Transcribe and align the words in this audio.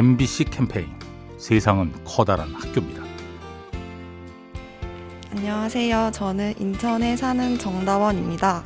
MBC 0.00 0.44
캠페인 0.44 0.88
세상은 1.36 1.92
커다란 2.06 2.54
학교입니다. 2.54 3.02
안녕하세요. 5.30 6.12
저는 6.14 6.54
인천에 6.58 7.18
사는 7.18 7.58
정다원입니다. 7.58 8.64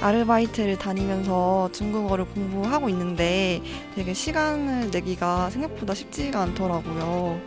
아르바이트를 0.00 0.78
다니면서 0.78 1.68
중국어를 1.72 2.24
공부하고 2.24 2.88
있는데 2.88 3.60
되게 3.94 4.14
시간을 4.14 4.90
내기가 4.90 5.50
생각보다 5.50 5.92
쉽지가 5.92 6.40
않더라고요. 6.40 7.38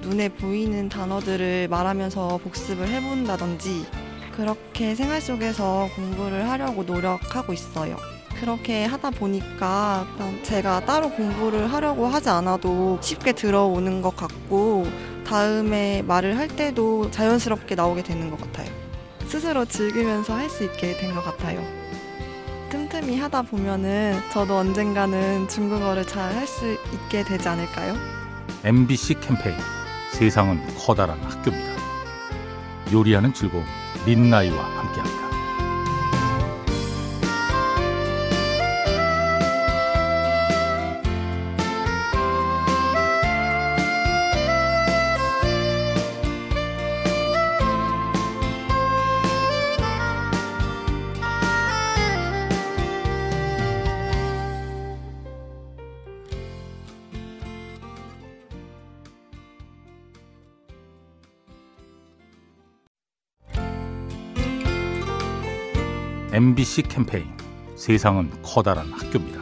눈에 0.00 0.28
보이는 0.30 0.88
단어들을 0.88 1.68
말하면서 1.68 2.38
복습을 2.38 2.88
해본다든지 2.88 3.86
그렇게 4.32 4.96
생활 4.96 5.20
속에서 5.20 5.88
공부를 5.94 6.50
하려고 6.50 6.82
노력하고 6.82 7.52
있어요. 7.52 8.13
그렇게 8.48 8.84
하다 8.84 9.08
보니까 9.12 10.06
제가 10.42 10.84
따로 10.84 11.08
공부를 11.08 11.72
하려고 11.72 12.06
하지 12.06 12.28
않아도 12.28 12.98
쉽게 13.00 13.32
들어오는 13.32 14.02
것 14.02 14.14
같고 14.16 14.86
다음에 15.26 16.02
말을 16.02 16.36
할 16.36 16.48
때도 16.48 17.10
자연스럽게 17.10 17.74
나오게 17.74 18.02
되는 18.02 18.30
것 18.30 18.38
같아요. 18.38 18.68
스스로 19.26 19.64
즐기면서 19.64 20.34
할 20.34 20.50
수 20.50 20.62
있게 20.64 20.94
된 20.98 21.14
것 21.14 21.24
같아요. 21.24 21.64
틈틈이 22.68 23.18
하다 23.18 23.42
보면은 23.42 24.20
저도 24.30 24.58
언젠가는 24.58 25.48
중국어를 25.48 26.06
잘 26.06 26.30
할 26.34 26.46
수 26.46 26.70
있게 26.92 27.24
되지 27.24 27.48
않을까요? 27.48 27.94
MBC 28.62 29.20
캠페인 29.20 29.56
세상은 30.12 30.60
커다란 30.76 31.18
학교입니다. 31.22 31.72
요리하는 32.92 33.32
즐거움 33.32 33.64
민나이와 34.04 34.62
함께합니다. 34.62 35.33
MBC 66.34 66.82
캠페인 66.88 67.26
세상은 67.76 68.28
커다란 68.42 68.90
학교입니다. 68.90 69.40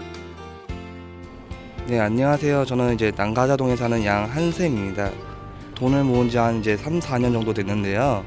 네, 1.86 1.98
안녕하세요. 1.98 2.66
저는 2.66 2.96
이제 2.96 3.10
난가자동에 3.16 3.76
사는 3.76 4.04
양한샘입니다. 4.04 5.10
돈을 5.74 6.04
모은 6.04 6.28
지 6.28 6.36
한 6.36 6.60
이제 6.60 6.76
3, 6.76 7.00
4년 7.00 7.32
정도 7.32 7.54
됐는데요. 7.54 8.22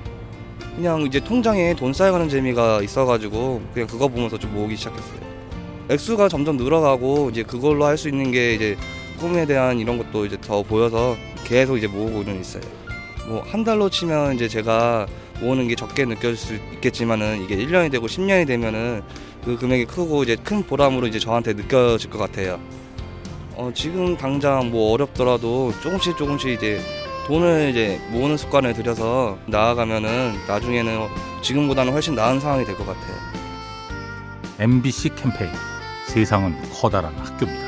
그냥 0.75 1.01
이제 1.01 1.19
통장에 1.19 1.75
돈 1.75 1.93
쌓여가는 1.93 2.27
재미가 2.27 2.81
있어가지고 2.81 3.61
그냥 3.71 3.87
그거 3.87 4.07
보면서 4.07 4.35
좀 4.39 4.51
모으기 4.55 4.75
시작했어요. 4.75 5.19
액수가 5.89 6.27
점점 6.29 6.57
늘어가고 6.57 7.29
이제 7.29 7.43
그걸로 7.43 7.85
할 7.85 7.97
수 7.97 8.09
있는 8.09 8.31
게 8.31 8.55
이제 8.55 8.75
꿈에 9.19 9.45
대한 9.45 9.77
이런 9.77 9.99
것도 9.99 10.25
이제 10.25 10.37
더 10.41 10.63
보여서 10.63 11.15
계속 11.45 11.77
이제 11.77 11.85
모으고는 11.85 12.41
있어요. 12.41 12.63
뭐 13.27 13.43
한 13.45 13.63
달로 13.63 13.91
치면 13.91 14.33
이제 14.33 14.47
제가 14.47 15.05
모으는 15.41 15.67
게 15.67 15.75
적게 15.75 16.05
느껴질 16.05 16.35
수 16.37 16.53
있겠지만은 16.75 17.43
이게 17.43 17.55
1년이 17.57 17.91
되고 17.91 18.07
10년이 18.07 18.47
되면은 18.47 19.03
그 19.43 19.57
금액이 19.57 19.85
크고 19.85 20.23
이제 20.23 20.35
큰 20.35 20.63
보람으로 20.63 21.07
이제 21.07 21.19
저한테 21.19 21.53
느껴질 21.53 22.09
것 22.09 22.17
같아요. 22.17 22.59
어, 23.55 23.71
지금 23.73 24.17
당장 24.17 24.71
뭐 24.71 24.93
어렵더라도 24.93 25.71
조금씩 25.81 26.17
조금씩 26.17 26.49
이제 26.51 26.81
돈을 27.27 27.69
이제 27.71 27.99
모으는 28.11 28.37
습관을 28.37 28.73
들여서 28.73 29.37
나아가면은 29.47 30.35
나중에는 30.47 31.07
지금보다는 31.41 31.91
훨씬 31.93 32.15
나은 32.15 32.39
상황이 32.39 32.65
될 32.65 32.75
것 32.75 32.85
같아요. 32.85 33.15
MBC 34.59 35.15
캠페인 35.15 35.51
세상은 36.07 36.55
커다란 36.71 37.13
학교입니다. 37.17 37.65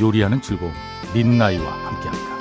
요리하는 0.00 0.40
즐거움 0.40 0.72
민나이와 1.14 1.64
함께합니다. 1.70 2.37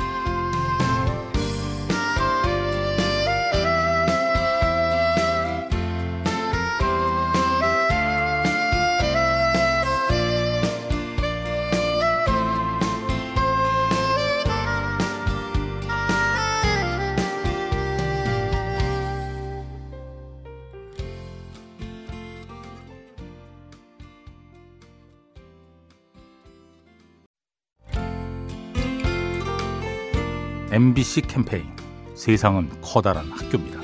MBC 30.77 31.21
캠페인 31.21 31.65
세상은 32.13 32.69
커다란 32.83 33.31
학교입니다. 33.31 33.79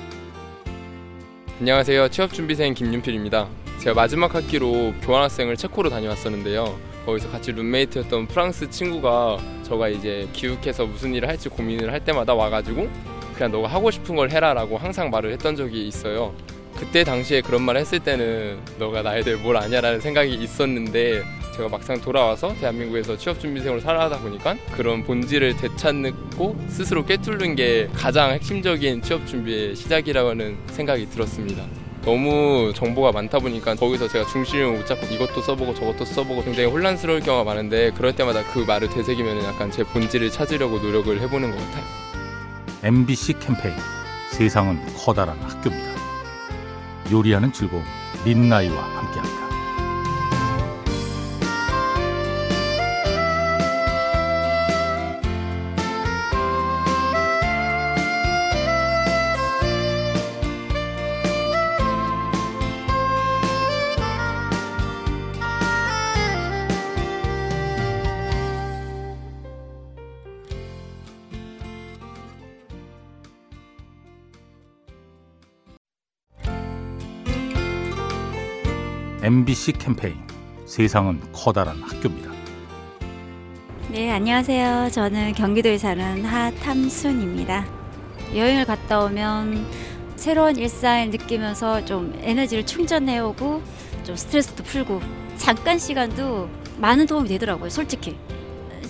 안녕하세요. 1.59 2.09
취업준비생 2.09 2.75
김윤필입니다. 2.75 3.47
제가 3.79 3.95
마지막 3.95 4.35
학기로 4.35 4.93
교환학생을 5.01 5.57
체코로 5.57 5.89
다녀왔었는데요. 5.89 6.77
거기서 7.07 7.31
같이 7.31 7.51
룸메이트였던 7.51 8.27
프랑스 8.27 8.69
친구가 8.69 9.39
저가 9.63 9.89
이제 9.89 10.29
기욱해서 10.33 10.85
무슨 10.85 11.15
일을 11.15 11.27
할지 11.27 11.49
고민을 11.49 11.91
할 11.91 12.05
때마다 12.05 12.35
와가지고 12.35 12.87
그냥 13.33 13.51
너가 13.51 13.69
하고 13.69 13.89
싶은 13.89 14.15
걸 14.15 14.29
해라라고 14.29 14.77
항상 14.77 15.09
말을 15.09 15.31
했던 15.31 15.55
적이 15.55 15.87
있어요. 15.87 16.35
그때 16.75 17.03
당시에 17.03 17.41
그런 17.41 17.63
말을 17.63 17.81
했을 17.81 18.01
때는 18.01 18.59
너가 18.77 19.01
나에 19.01 19.23
대해 19.23 19.35
뭘 19.35 19.57
아냐라는 19.57 19.99
생각이 19.99 20.35
있었는데 20.35 21.23
제가 21.55 21.69
막상 21.69 22.01
돌아와서 22.01 22.53
대한민국에서 22.59 23.15
취업준비생으로 23.15 23.79
살아가다 23.79 24.19
보니까 24.19 24.55
그런 24.75 25.03
본질을 25.03 25.57
되찾고 25.57 26.57
스스로 26.67 27.05
꿰뚫는 27.05 27.55
게 27.55 27.89
가장 27.93 28.31
핵심적인 28.31 29.01
취업준비의 29.01 29.75
시작이라는 29.75 30.57
생각이 30.67 31.09
들었습니다. 31.09 31.63
너무 32.03 32.73
정보가 32.75 33.13
많다 33.13 33.39
보니까 33.39 33.75
거기서 33.75 34.09
제가 34.09 34.25
중심을 34.29 34.77
못 34.77 34.85
잡고 34.85 35.05
이것도 35.05 35.41
써보고 35.41 35.73
저것도 35.73 36.03
써보고 36.03 36.43
굉장히 36.43 36.69
혼란스러울 36.69 37.21
경우가 37.21 37.45
많은데 37.45 37.91
그럴 37.91 38.13
때마다 38.13 38.43
그 38.51 38.59
말을 38.59 38.89
되새기면 38.89 39.43
약간 39.43 39.71
제 39.71 39.83
본질을 39.83 40.29
찾으려고 40.31 40.79
노력을 40.79 41.17
해보는 41.21 41.51
것 41.51 41.57
같아요. 41.57 41.83
MBC 42.83 43.39
캠페인 43.39 43.75
세상은 44.31 44.83
커다란 44.97 45.37
학교입니다. 45.39 45.93
요리하는 47.11 47.53
즐거움 47.53 47.83
민나이와 48.25 48.75
함께합니다. 48.75 49.52
MBC 79.23 79.71
캠페인 79.79 80.17
세상은 80.65 81.21
커다란 81.31 81.81
학교입니다. 81.81 82.29
네, 83.89 84.11
안녕하세요. 84.11 84.89
저는 84.91 85.31
경기도에 85.31 85.77
사는 85.77 86.25
하탐순입니다. 86.25 87.65
여행을 88.35 88.65
갔다 88.65 88.99
오면 89.05 89.65
새로운 90.17 90.57
일상을 90.57 91.09
느끼면서 91.11 91.85
좀 91.85 92.13
에너지를 92.21 92.65
충전해오고 92.65 93.61
좀 94.03 94.15
스트레스도 94.17 94.61
풀고 94.65 94.99
잠깐 95.37 95.79
시간도 95.79 96.49
많은 96.79 97.05
도움이 97.05 97.29
되더라고요, 97.29 97.69
솔직히. 97.69 98.17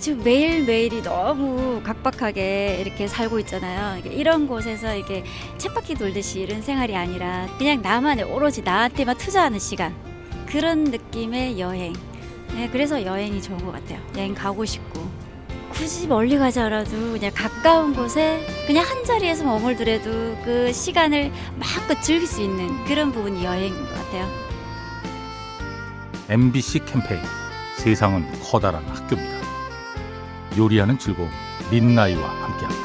지금 0.00 0.24
매일매일이 0.24 1.02
너무 1.04 1.80
각박하게 1.84 2.78
이렇게 2.84 3.06
살고 3.06 3.38
있잖아요. 3.38 4.02
이런 4.10 4.48
곳에서 4.48 4.96
이게 4.96 5.22
쳇바퀴 5.58 5.94
돌듯이 5.94 6.40
이런 6.40 6.60
생활이 6.60 6.96
아니라 6.96 7.46
그냥 7.56 7.82
나만의 7.82 8.24
오로지 8.24 8.62
나한테만 8.62 9.16
투자하는 9.16 9.60
시간. 9.60 10.13
그런 10.54 10.84
느낌의 10.84 11.58
여행. 11.58 11.92
네, 12.54 12.68
그래서 12.70 13.04
여행이 13.04 13.42
좋은 13.42 13.58
것 13.66 13.72
같아요. 13.72 13.98
여행 14.16 14.34
가고 14.34 14.64
싶고. 14.64 15.04
굳이 15.72 16.06
멀리 16.06 16.38
가지 16.38 16.60
않아도 16.60 16.92
그냥 17.10 17.32
가까운 17.34 17.92
곳에 17.92 18.46
그냥 18.64 18.86
한 18.86 19.02
자리에서 19.04 19.44
머물더라도 19.44 20.36
그 20.44 20.72
시간을 20.72 21.32
마음껏 21.58 22.00
즐길 22.00 22.28
수 22.28 22.40
있는 22.40 22.84
그런 22.84 23.10
부분이 23.10 23.44
여행인 23.44 23.74
것 23.74 23.94
같아요. 23.94 24.28
MBC 26.28 26.84
캠페인 26.84 27.20
세상은 27.78 28.24
커다란 28.40 28.84
학교입니다. 28.84 29.44
요리하는 30.56 31.00
즐거움 31.00 31.30
민나이와 31.72 32.28
함께합니다. 32.28 32.83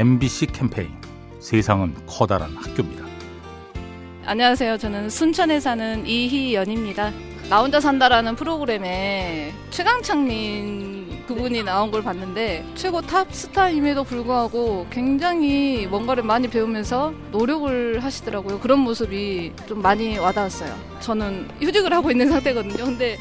MBC 0.00 0.46
캠페인 0.46 0.88
세상은 1.40 1.94
커다란 2.06 2.56
학교입니다. 2.56 3.04
안녕하세요. 4.24 4.78
저는 4.78 5.10
순천에 5.10 5.60
사는 5.60 6.06
이희연입니다. 6.06 7.12
나 7.50 7.60
혼자 7.60 7.80
산다라는 7.80 8.34
프로그램에 8.34 9.52
최강창민 9.68 11.26
그분이 11.26 11.64
나온 11.64 11.90
걸 11.90 12.02
봤는데 12.02 12.64
최고 12.76 13.02
탑 13.02 13.30
스타임에도 13.30 14.04
불구하고 14.04 14.86
굉장히 14.88 15.86
뭔가를 15.86 16.22
많이 16.22 16.48
배우면서 16.48 17.12
노력을 17.30 18.02
하시더라고요. 18.02 18.58
그런 18.60 18.78
모습이 18.78 19.52
좀 19.68 19.82
많이 19.82 20.16
와닿았어요. 20.16 20.74
저는 21.00 21.46
휴직을 21.60 21.92
하고 21.92 22.10
있는 22.10 22.30
상태거든요. 22.32 22.86
근데 22.86 23.18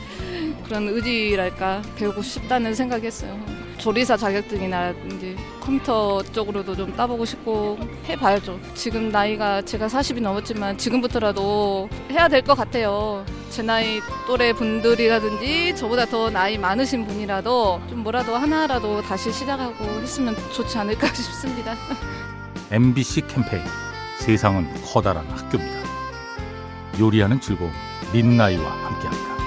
그런 0.64 0.88
의지랄까 0.88 1.82
배우고 1.98 2.22
싶다는 2.22 2.74
생각이 2.74 3.06
했어요. 3.06 3.38
조리사 3.80 4.18
자격증이나 4.18 4.92
이제 5.16 5.36
컴퓨터 5.62 6.22
쪽으로도 6.24 6.76
좀 6.76 6.94
따보고 6.96 7.24
싶고 7.26 7.78
해봐야죠. 8.08 8.60
지금 8.76 9.10
나이가 9.10 9.62
제가 9.62 9.88
40이 9.88 10.22
넘었지만 10.22 10.78
지금부터라도 10.78 11.90
해야 12.12 12.28
될 12.28 12.44
것 12.44 12.56
같아요. 12.56 13.26
제 13.50 13.62
나이 13.64 14.00
또래 14.28 14.54
분들이라든지 14.54 15.76
저보다 15.76 16.06
더 16.06 16.30
나이 16.30 16.58
많으신 16.58 17.06
분이라도 17.08 17.82
좀 17.90 18.00
뭐라도 18.04 18.36
하나라도 18.36 19.02
다시 19.02 19.32
시작하고 19.32 19.84
했으면 20.02 20.36
좋지 20.54 20.78
않을까 20.78 21.08
싶습니다. 21.14 21.76
MBC 22.72 23.22
캠페인 23.28 23.64
세상은 24.20 24.68
커다란 24.86 25.26
학교입니다. 25.30 25.80
요리하는 27.00 27.40
즐거움 27.40 27.72
민나이와 28.14 28.70
함께합니다. 28.70 29.39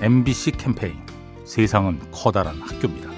MBC 0.00 0.52
캠페인 0.52 0.94
세상은 1.44 1.98
커다란 2.12 2.60
학교입니다. 2.60 3.10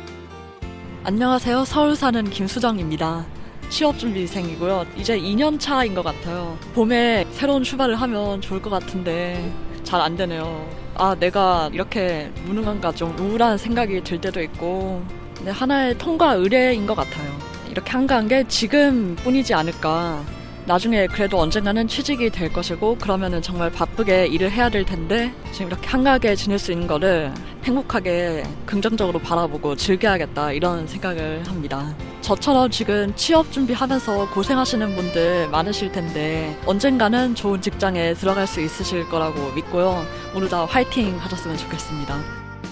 안녕하세요. 1.04 1.64
서울 1.64 1.96
사는 1.96 2.24
김수정입니다. 2.24 3.26
취업 3.68 3.98
준비생이고요. 3.98 4.86
이제 4.96 5.18
2년 5.18 5.58
차인 5.60 5.94
것 5.94 6.02
같아요. 6.02 6.58
봄에 6.74 7.26
새로운 7.32 7.62
출발을 7.62 7.96
하면 7.96 8.40
좋을 8.40 8.60
것 8.62 8.70
같은데 8.70 9.52
잘 9.84 10.00
안 10.00 10.16
되네요. 10.16 10.68
아, 10.94 11.14
내가 11.18 11.70
이렇게 11.72 12.30
무능한가 12.44 12.92
좀 12.92 13.16
우울한 13.18 13.58
생각이 13.58 14.02
들 14.02 14.20
때도 14.20 14.42
있고 14.42 15.02
하나의 15.46 15.96
통과 15.98 16.32
의례인 16.34 16.86
것 16.86 16.94
같아요. 16.94 17.30
이렇게 17.70 17.90
한가한 17.90 18.28
게 18.28 18.46
지금뿐이지 18.46 19.54
않을까. 19.54 20.22
나중에 20.70 21.08
그래도 21.08 21.40
언젠가는 21.40 21.88
취직이 21.88 22.30
될 22.30 22.52
것이고 22.52 22.96
그러면은 22.98 23.42
정말 23.42 23.72
바쁘게 23.72 24.28
일을 24.28 24.52
해야 24.52 24.68
될 24.68 24.84
텐데 24.84 25.34
지금 25.50 25.66
이렇게 25.66 25.88
한가하게 25.88 26.36
지낼 26.36 26.60
수 26.60 26.70
있는 26.70 26.86
거를 26.86 27.34
행복하게 27.64 28.44
긍정적으로 28.66 29.18
바라보고 29.18 29.74
즐겨야겠다 29.74 30.52
이런 30.52 30.86
생각을 30.86 31.42
합니다. 31.44 31.92
저처럼 32.20 32.70
지금 32.70 33.12
취업 33.16 33.50
준비하면서 33.50 34.30
고생하시는 34.30 34.94
분들 34.94 35.48
많으실 35.48 35.90
텐데 35.90 36.56
언젠가는 36.66 37.34
좋은 37.34 37.60
직장에 37.60 38.14
들어갈 38.14 38.46
수 38.46 38.60
있으실 38.60 39.08
거라고 39.08 39.50
믿고요. 39.50 40.06
모두 40.32 40.48
다 40.48 40.66
화이팅 40.66 41.18
하셨으면 41.18 41.56
좋겠습니다. 41.56 42.16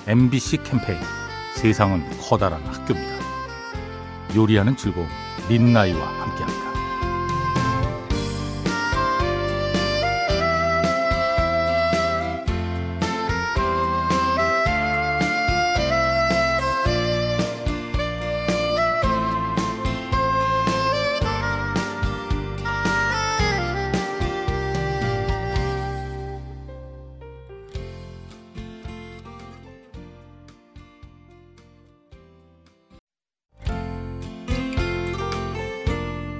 MBC 0.06 0.58
캠페인 0.58 1.00
세상은 1.56 2.08
커다란 2.20 2.62
학교입니다. 2.62 3.16
요리하는 4.36 4.76
즐거움 4.76 5.08
민나이와 5.48 6.06
함께합니다. 6.06 6.77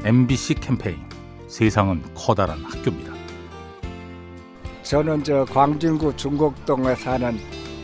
MBC 0.09 0.55
캠페인 0.55 0.97
세상은 1.49 2.03
커다란 2.15 2.65
학교입니다. 2.65 3.13
저는 4.83 5.23
저 5.23 5.45
광진구 5.45 6.17
중곡동에 6.17 6.95
사는 6.95 7.39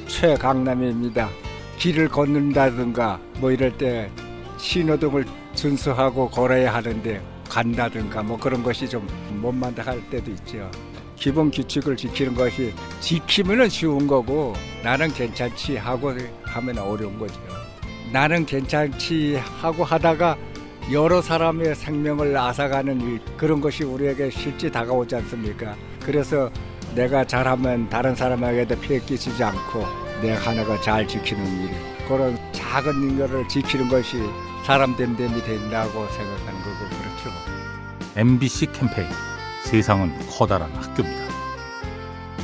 최강남입니다. 0.06 1.28
길을 1.76 2.08
걷는다든가 2.08 3.20
뭐 3.40 3.50
이럴 3.50 3.76
때 3.76 4.10
신호등을 4.56 5.26
준수하고 5.54 6.30
걸어야 6.30 6.72
하는데 6.72 7.22
간다든가 7.50 8.22
뭐 8.22 8.38
그런 8.38 8.62
것이 8.62 8.88
좀 8.88 9.06
못만다 9.42 9.82
할 9.82 10.00
때도 10.08 10.30
있죠. 10.30 10.70
기본 11.16 11.50
규칙을 11.50 11.94
지키는 11.94 12.34
것이 12.34 12.72
지키면은 13.00 13.68
쉬운 13.68 14.06
거고 14.06 14.54
나는 14.82 15.12
괜찮지 15.12 15.76
하고 15.76 16.14
하면 16.42 16.78
어려운 16.78 17.18
거죠. 17.18 17.38
나는 18.10 18.46
괜찮지 18.46 19.36
하고 19.60 19.84
하다가 19.84 20.38
여러 20.92 21.22
사람의 21.22 21.74
생명을 21.76 22.36
앗아가는 22.36 23.00
일 23.00 23.20
그런 23.38 23.60
것이 23.60 23.84
우리에게 23.84 24.30
실제 24.30 24.70
다가오지 24.70 25.16
않습니까? 25.16 25.74
그래서 26.04 26.50
내가 26.94 27.24
잘하면 27.24 27.88
다른 27.88 28.14
사람에게도 28.14 28.78
피해 28.80 29.00
끼치지 29.00 29.42
않고 29.42 29.84
내 30.20 30.32
하나가 30.32 30.78
잘 30.82 31.08
지키는 31.08 31.62
일 31.62 31.70
그런 32.06 32.38
작은 32.52 33.16
일을 33.16 33.48
지키는 33.48 33.88
것이 33.88 34.18
사람 34.66 34.94
된 34.94 35.16
됨이 35.16 35.42
된다고 35.42 36.06
생각하는 36.08 36.60
거고 36.60 36.78
그렇죠. 36.90 37.30
MBC 38.16 38.66
캠페인 38.72 39.08
세상은 39.64 40.12
커다란 40.28 40.70
학교입니다. 40.74 41.24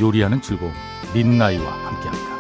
요리하는 0.01 0.41
즐거움 0.41 0.73
민나이와 1.13 1.71
함께합니다. 1.71 2.40